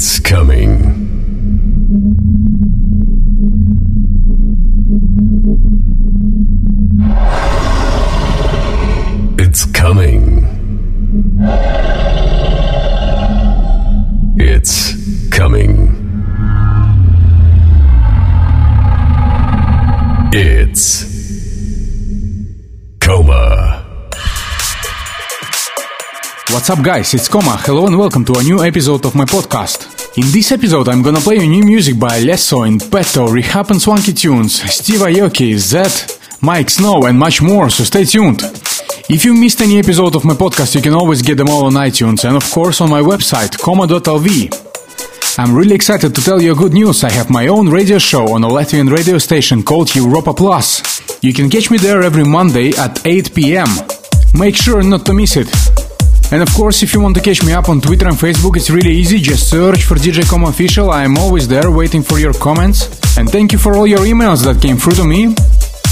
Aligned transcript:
It's 0.00 0.20
coming. 0.20 1.07
What's 26.58 26.70
up, 26.70 26.82
guys? 26.82 27.14
It's 27.14 27.28
Coma. 27.28 27.56
Hello 27.60 27.86
and 27.86 27.96
welcome 27.96 28.24
to 28.24 28.32
a 28.32 28.42
new 28.42 28.64
episode 28.64 29.06
of 29.06 29.14
my 29.14 29.24
podcast. 29.24 30.18
In 30.18 30.24
this 30.32 30.50
episode, 30.50 30.88
I'm 30.88 31.02
gonna 31.02 31.20
play 31.20 31.36
you 31.36 31.46
new 31.46 31.64
music 31.64 32.00
by 32.00 32.18
Lesso, 32.18 32.66
Petto, 32.90 33.28
R3hab 33.28 33.70
and 33.70 33.80
Swanky 33.80 34.12
Tunes, 34.12 34.60
Steve 34.68 34.98
Aoki, 34.98 35.54
Zedd, 35.54 36.18
Miike 36.40 36.68
Snow, 36.68 37.04
and 37.06 37.16
much 37.16 37.40
more, 37.40 37.70
so 37.70 37.84
stay 37.84 38.04
tuned. 38.04 38.42
If 39.08 39.24
you 39.24 39.34
missed 39.34 39.60
any 39.60 39.78
episode 39.78 40.16
of 40.16 40.24
my 40.24 40.34
podcast, 40.34 40.74
you 40.74 40.82
can 40.82 40.94
always 40.94 41.22
get 41.22 41.36
them 41.36 41.48
all 41.48 41.66
on 41.66 41.74
iTunes 41.74 42.24
and, 42.24 42.36
of 42.36 42.50
course, 42.50 42.80
on 42.80 42.90
my 42.90 43.02
website, 43.02 43.56
coma.lv. 43.56 45.38
I'm 45.38 45.54
really 45.54 45.76
excited 45.76 46.12
to 46.12 46.20
tell 46.20 46.42
you 46.42 46.56
good 46.56 46.72
news. 46.72 47.04
I 47.04 47.12
have 47.12 47.30
my 47.30 47.46
own 47.46 47.68
radio 47.68 47.98
show 47.98 48.34
on 48.34 48.42
a 48.42 48.48
Latvian 48.48 48.90
radio 48.90 49.18
station 49.18 49.62
called 49.62 49.94
Europa 49.94 50.34
Plus. 50.34 51.22
You 51.22 51.32
can 51.32 51.50
catch 51.50 51.70
me 51.70 51.78
there 51.78 52.02
every 52.02 52.24
Monday 52.24 52.70
at 52.76 53.06
8 53.06 53.32
pm. 53.32 53.68
Make 54.34 54.56
sure 54.56 54.82
not 54.82 55.06
to 55.06 55.14
miss 55.14 55.36
it. 55.36 55.77
And 56.30 56.42
of 56.42 56.48
course, 56.54 56.82
if 56.82 56.92
you 56.92 57.00
want 57.00 57.16
to 57.16 57.22
catch 57.22 57.42
me 57.42 57.52
up 57.52 57.68
on 57.70 57.80
Twitter 57.80 58.06
and 58.06 58.16
Facebook, 58.16 58.56
it's 58.56 58.68
really 58.68 58.92
easy. 58.92 59.18
Just 59.18 59.48
search 59.48 59.84
for 59.84 59.94
DJ 59.94 60.28
Coma 60.28 60.48
Official. 60.48 60.90
I 60.90 61.04
am 61.04 61.16
always 61.16 61.48
there 61.48 61.70
waiting 61.70 62.02
for 62.02 62.18
your 62.18 62.34
comments. 62.34 62.84
And 63.16 63.30
thank 63.30 63.52
you 63.52 63.58
for 63.58 63.74
all 63.74 63.86
your 63.86 64.00
emails 64.00 64.44
that 64.44 64.60
came 64.60 64.76
through 64.76 64.94
to 64.94 65.04
me. 65.04 65.34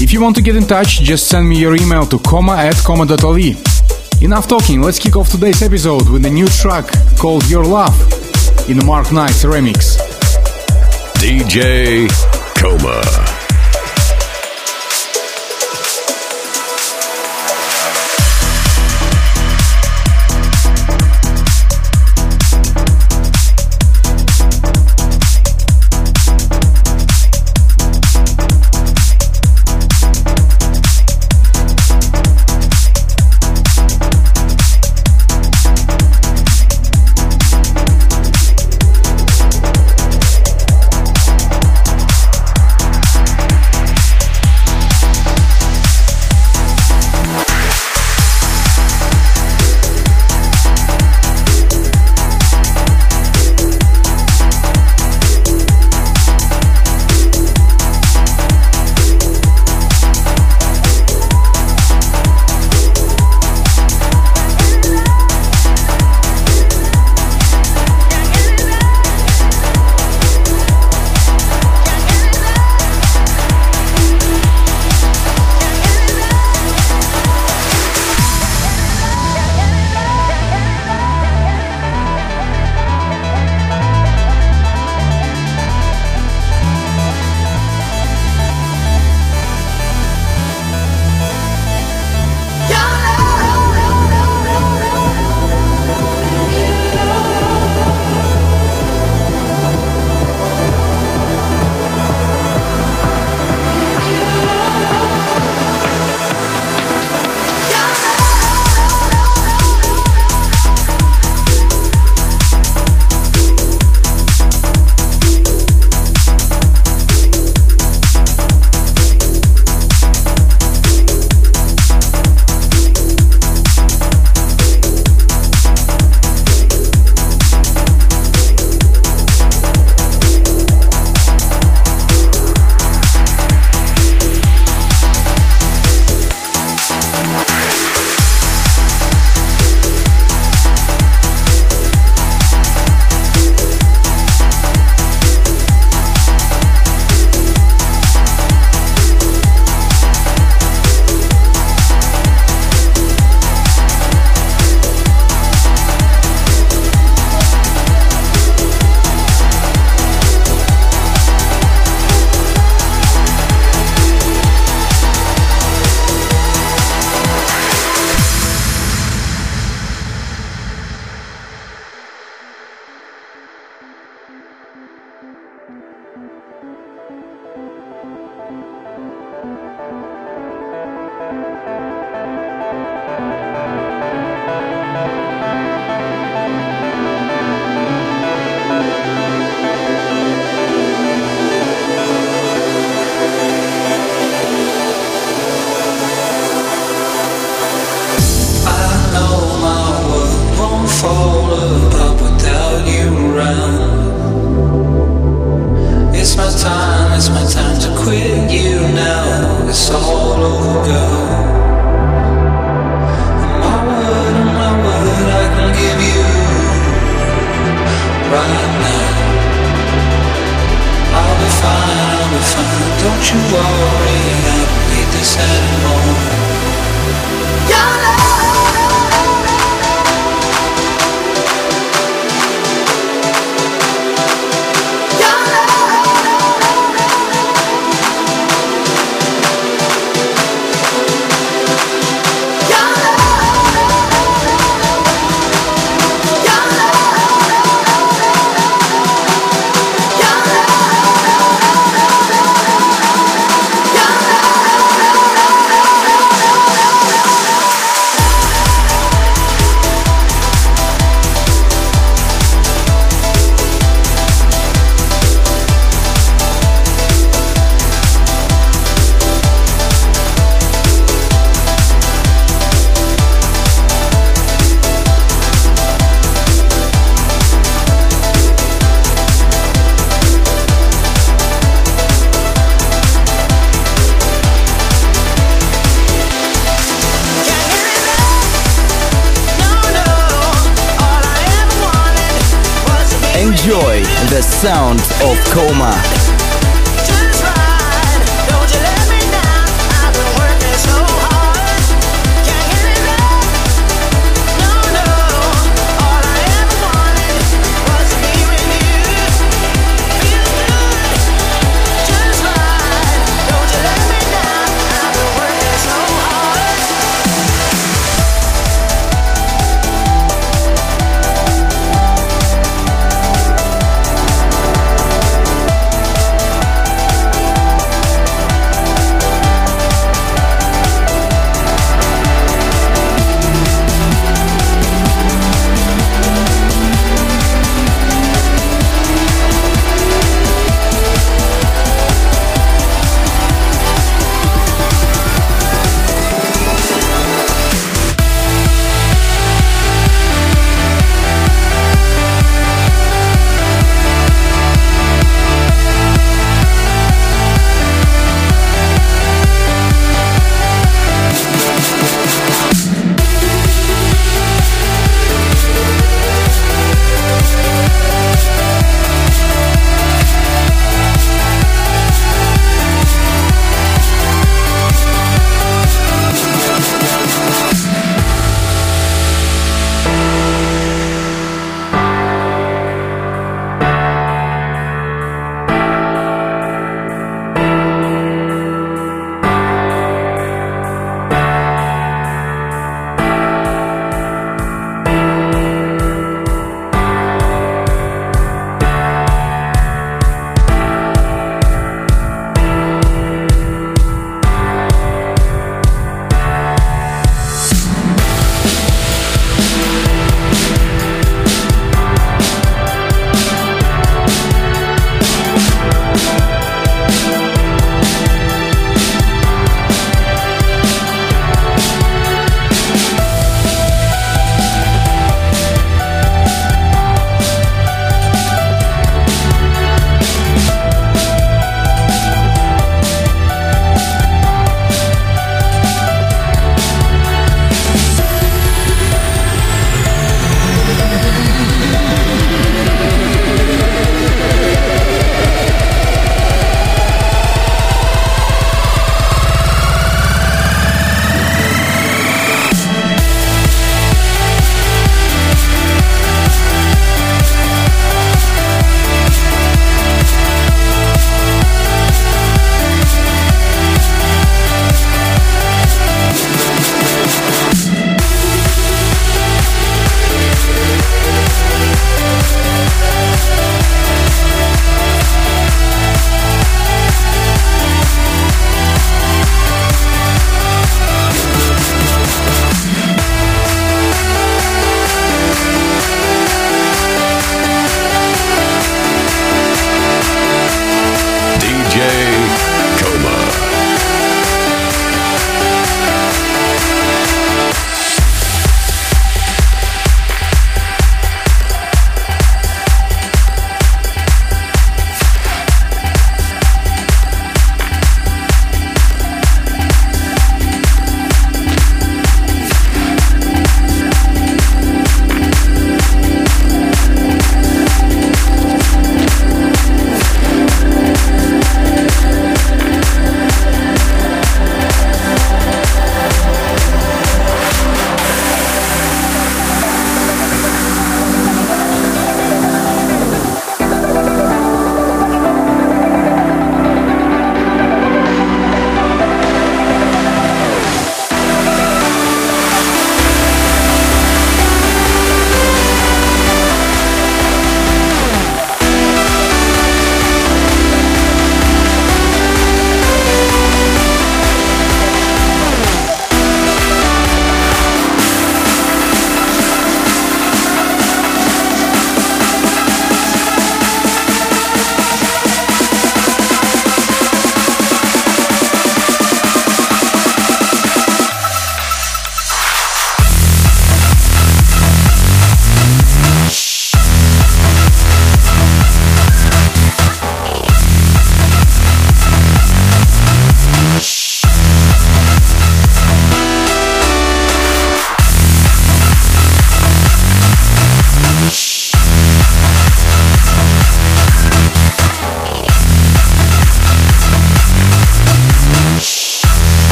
If 0.00 0.12
you 0.12 0.20
want 0.20 0.34
to 0.36 0.42
get 0.42 0.56
in 0.56 0.64
touch, 0.64 1.00
just 1.02 1.28
send 1.28 1.48
me 1.48 1.60
your 1.60 1.76
email 1.76 2.04
to 2.06 2.18
coma 2.18 2.56
at 2.56 2.74
coma.lv. 2.84 4.22
Enough 4.22 4.48
talking, 4.48 4.80
let's 4.80 4.98
kick 4.98 5.16
off 5.16 5.30
today's 5.30 5.62
episode 5.62 6.08
with 6.08 6.24
a 6.26 6.30
new 6.30 6.48
track 6.48 6.86
called 7.16 7.48
Your 7.48 7.64
Love 7.64 7.94
in 8.68 8.84
Mark 8.84 9.12
Knight's 9.12 9.44
remix. 9.44 9.98
DJ 11.20 12.08
Coma. 12.56 13.33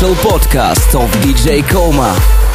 Official 0.00 0.30
podcast 0.30 0.94
of 0.94 1.10
DJ 1.22 1.68
Coma. 1.68 2.47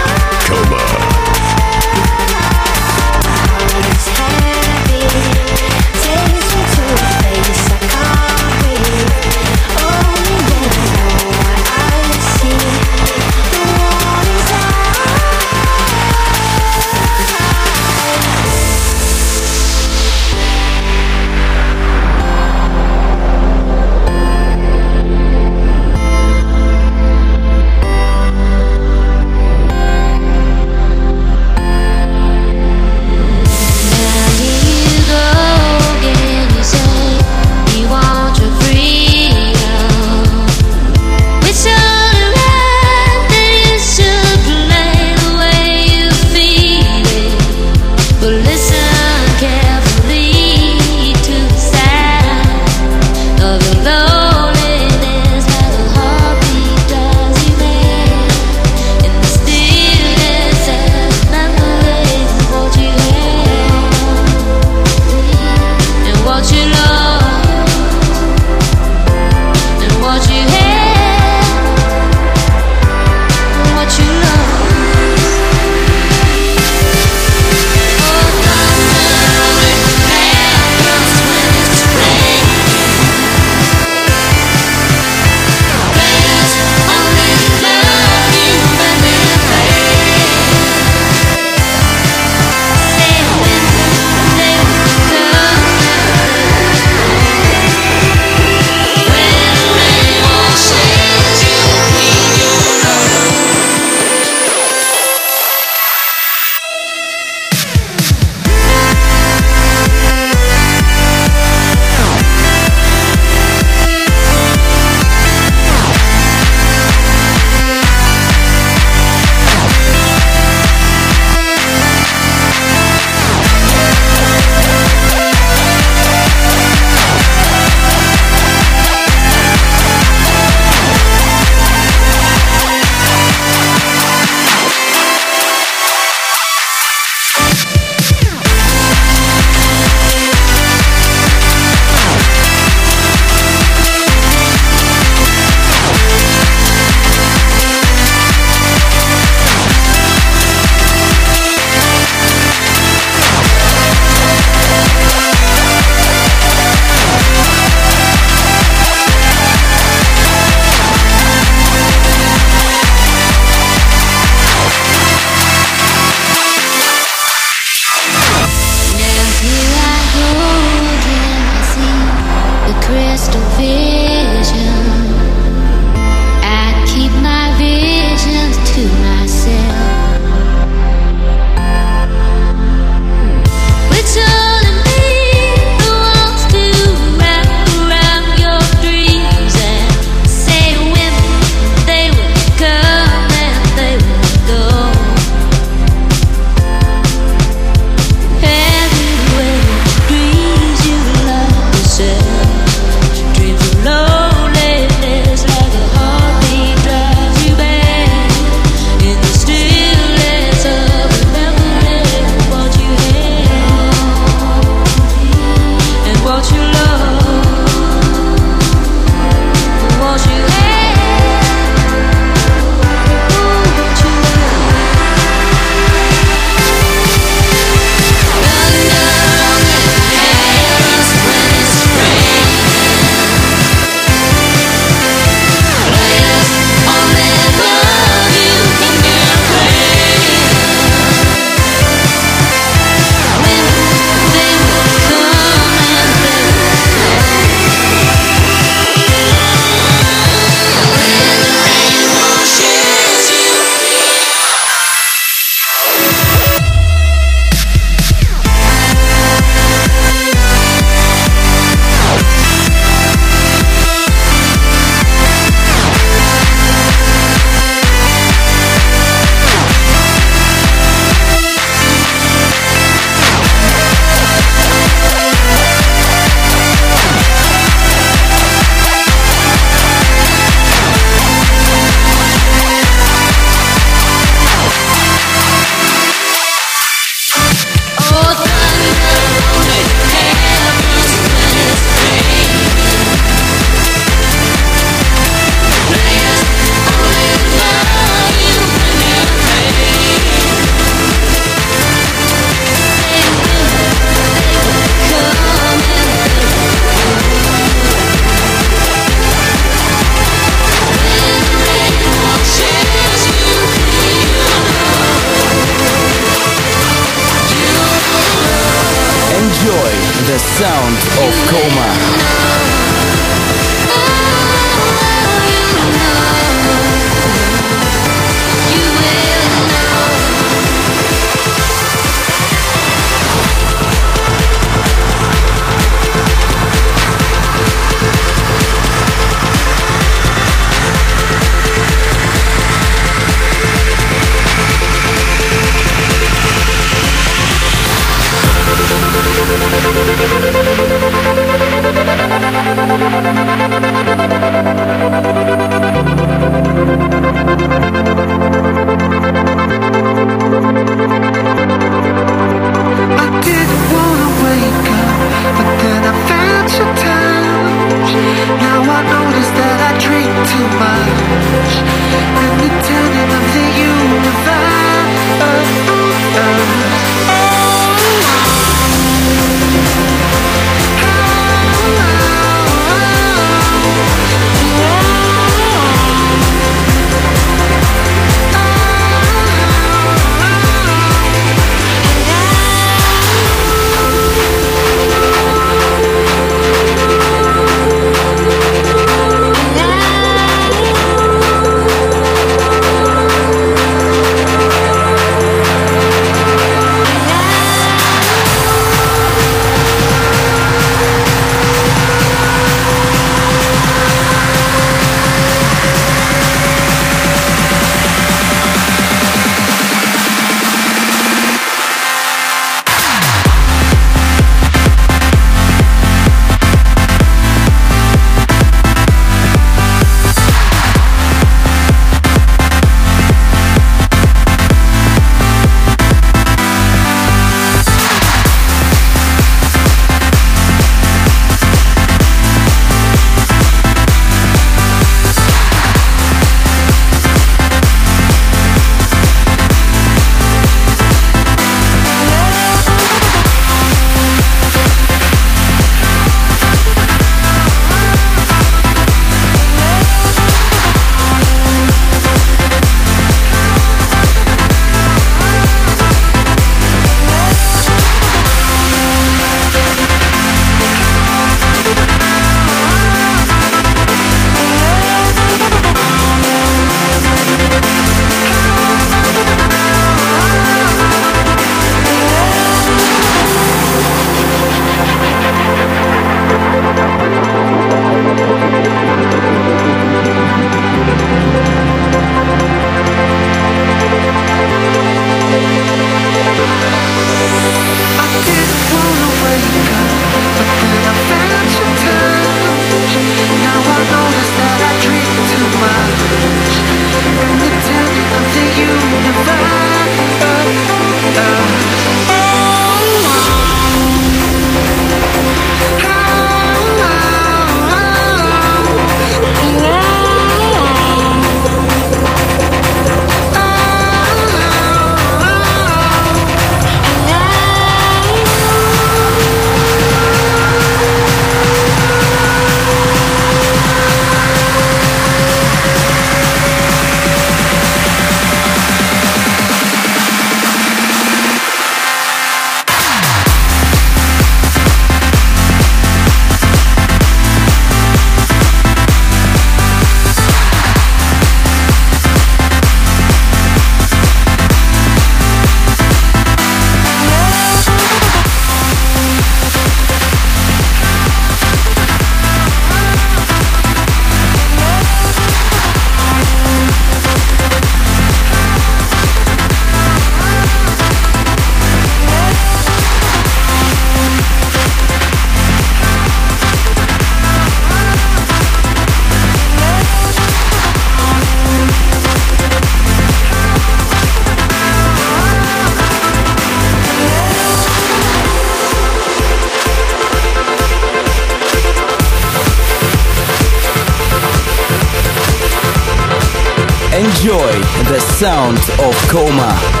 Coma. 599.31 600.00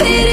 Pity 0.00 0.29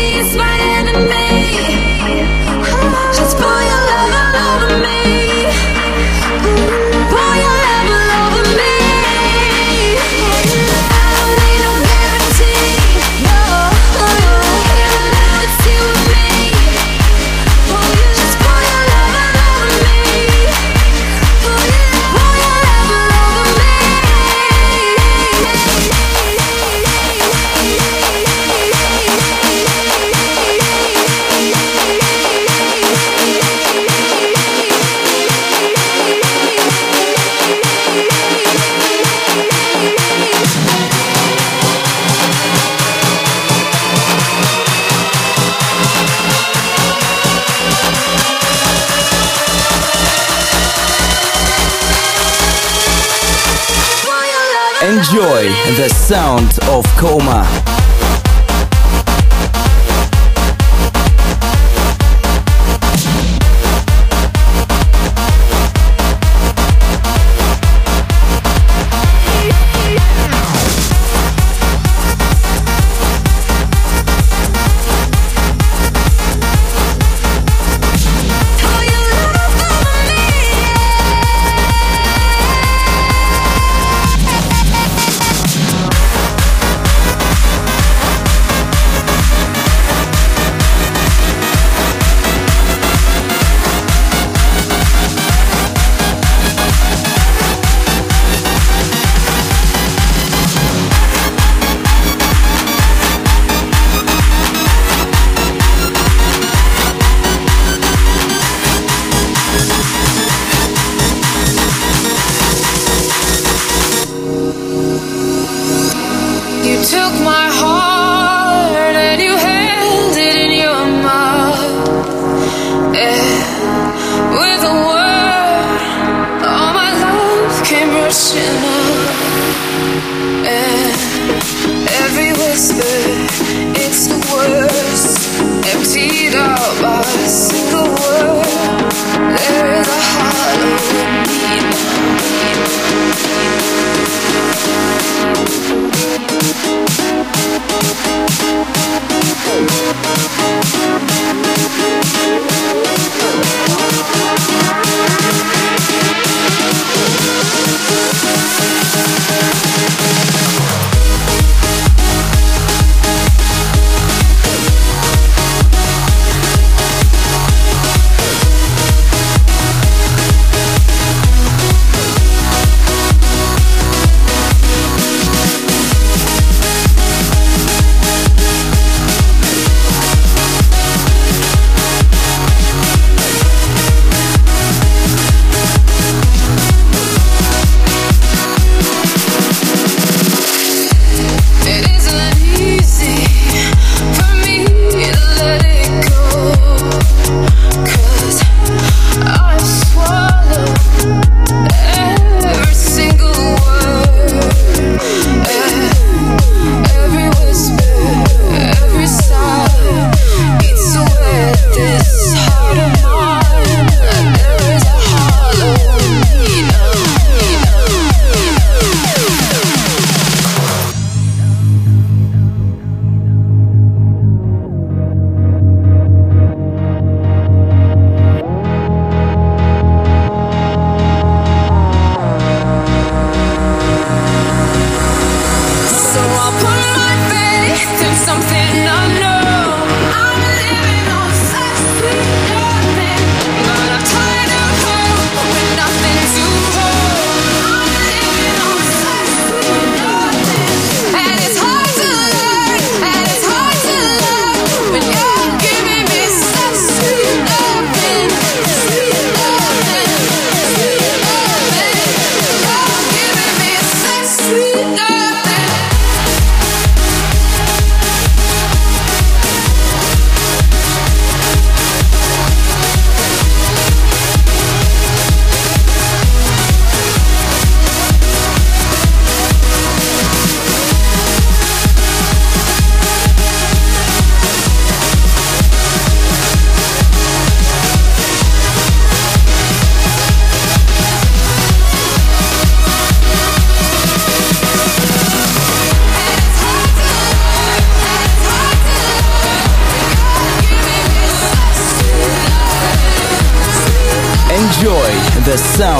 sound 56.07 56.66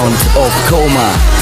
sound 0.07 0.37
of 0.37 0.53
Coma. 0.67 1.36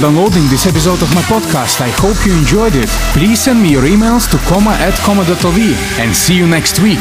Downloading 0.00 0.48
this 0.48 0.66
episode 0.66 1.02
of 1.02 1.14
my 1.14 1.20
podcast. 1.22 1.80
I 1.80 1.90
hope 1.90 2.24
you 2.24 2.32
enjoyed 2.32 2.74
it. 2.74 2.88
Please 3.12 3.40
send 3.40 3.62
me 3.62 3.70
your 3.70 3.82
emails 3.82 4.30
to 4.30 4.38
coma 4.48 4.70
at 4.80 4.94
coma.lv 5.00 5.98
and 5.98 6.16
see 6.16 6.36
you 6.36 6.46
next 6.46 6.80
week. 6.80 7.00